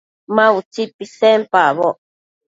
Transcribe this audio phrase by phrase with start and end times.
[0.35, 1.97] Ma utsi pisenpacboc